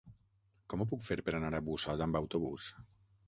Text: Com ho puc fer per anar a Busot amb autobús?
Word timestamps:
Com 0.73 0.83
ho 0.85 0.87
puc 0.93 1.03
fer 1.09 1.17
per 1.27 1.35
anar 1.39 1.51
a 1.57 1.61
Busot 1.67 2.03
amb 2.07 2.19
autobús? 2.23 2.71